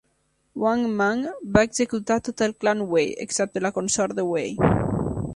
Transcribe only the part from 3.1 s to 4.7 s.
excepte la consort de Wei.